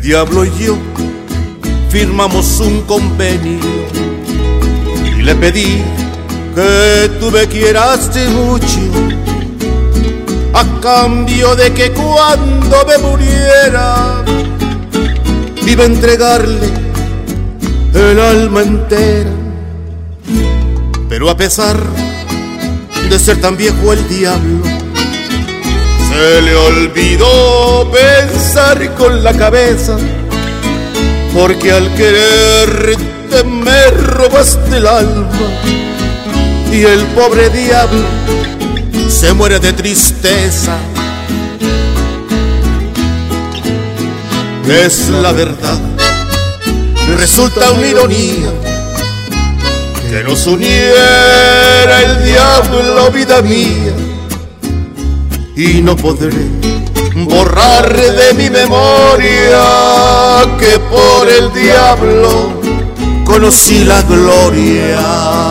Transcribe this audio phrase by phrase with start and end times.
[0.00, 0.78] Diablo y yo
[1.90, 3.60] firmamos un convenio
[5.18, 5.82] y le pedí
[6.54, 8.80] que tú me quieras mucho
[10.54, 14.24] a cambio de que cuando me muriera
[15.66, 16.68] iba a entregarle
[17.94, 19.30] el alma entera.
[21.10, 21.76] Pero a pesar
[23.08, 24.64] de ser tan viejo el diablo,
[26.08, 28.39] se le olvidó pensar
[28.96, 29.96] con la cabeza,
[31.34, 35.28] porque al quererte me robaste el alma.
[36.72, 38.04] Y el pobre diablo
[39.08, 40.76] se muere de tristeza.
[44.68, 45.80] Es la verdad,
[47.18, 48.52] resulta una ironía
[50.08, 53.94] que nos uniera el diablo, vida mía,
[55.56, 56.30] y no podré
[57.26, 59.62] borrar de mi memoria
[60.58, 62.52] que por el diablo
[63.24, 65.49] conocí la gloria.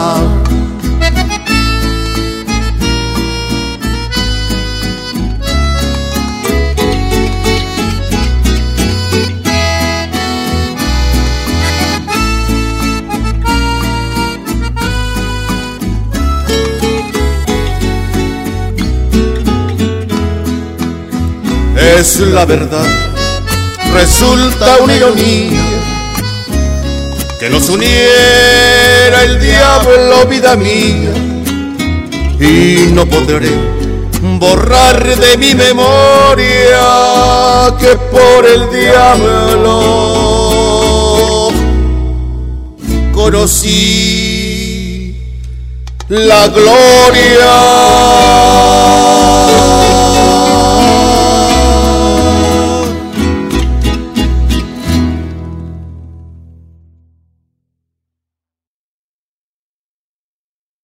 [21.79, 22.85] Es la verdad.
[23.93, 25.61] Resulta una ironía
[27.39, 31.13] que nos uniera el diablo, vida mía,
[32.39, 33.51] y no podré
[34.21, 36.81] borrar de mi memoria
[37.79, 39.69] que por el diablo
[43.13, 45.15] conocí
[46.09, 47.78] la gloria.